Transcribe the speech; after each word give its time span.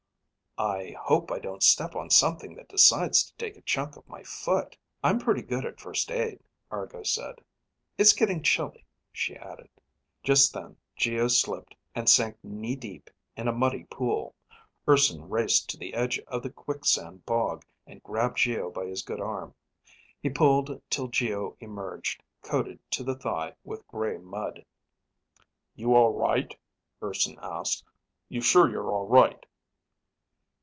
"I 0.57 0.93
hope 0.99 1.31
I 1.31 1.39
don't 1.39 1.63
step 1.63 1.95
on 1.95 2.09
something 2.09 2.55
that 2.55 2.67
decides 2.67 3.23
to 3.23 3.35
take 3.37 3.55
a 3.55 3.61
chunk 3.61 3.91
out 3.93 3.99
of 3.99 4.07
my 4.09 4.21
foot." 4.23 4.75
"I'm 5.01 5.17
pretty 5.17 5.41
good 5.43 5.63
at 5.65 5.79
first 5.79 6.11
aid," 6.11 6.41
Argo 6.69 7.03
said. 7.03 7.35
"It's 7.97 8.11
getting 8.11 8.43
chilly," 8.43 8.85
she 9.13 9.37
added. 9.37 9.69
Just 10.23 10.51
then 10.51 10.75
Geo 10.97 11.29
slipped 11.29 11.73
and 11.95 12.09
sank 12.09 12.35
knee 12.43 12.75
deep 12.75 13.09
in 13.37 13.47
a 13.47 13.53
muddy 13.53 13.85
pool. 13.85 14.35
Urson 14.89 15.29
raced 15.29 15.69
to 15.69 15.77
the 15.77 15.93
edge 15.93 16.19
of 16.27 16.43
the 16.43 16.51
quicksand 16.51 17.25
bog 17.25 17.63
and 17.87 18.03
grabbed 18.03 18.37
Geo 18.37 18.69
by 18.69 18.85
his 18.85 19.03
good 19.03 19.21
arm. 19.21 19.55
He 20.21 20.29
pulled 20.29 20.81
till 20.89 21.07
Geo 21.07 21.55
emerged, 21.61 22.21
coated 22.41 22.77
to 22.91 23.03
the 23.05 23.15
thigh 23.15 23.55
with 23.63 23.87
gray 23.87 24.17
mud. 24.17 24.65
"You 25.75 25.95
all 25.95 26.11
right?" 26.13 26.53
Urson 27.01 27.39
asked. 27.41 27.85
"You 28.27 28.41
sure 28.41 28.69
you're 28.69 28.91
all 28.91 29.07
right?" 29.07 29.43